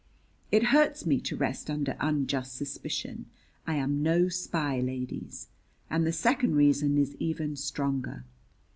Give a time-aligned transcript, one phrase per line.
[0.51, 3.27] It hurts me to rest under unjust suspicion.
[3.67, 5.49] I am no spy, ladies.
[5.91, 8.23] And the second reason is even stronger.